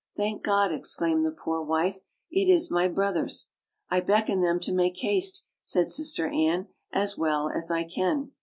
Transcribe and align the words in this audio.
"Thank 0.17 0.41
God!" 0.41 0.71
exclaimed 0.71 1.27
the 1.27 1.31
poor 1.31 1.61
wife, 1.61 1.99
"it 2.31 2.49
is 2.51 2.71
my 2.71 2.87
brothers." 2.87 3.51
"I 3.89 3.99
beckon 3.99 4.41
them 4.41 4.59
to 4.61 4.73
make 4.73 4.97
haste," 4.97 5.45
said 5.61 5.89
Sister 5.89 6.25
Anne, 6.25 6.69
"as 6.91 7.19
well 7.19 7.49
as 7.51 7.69
I 7.69 7.83
can." 7.83 8.31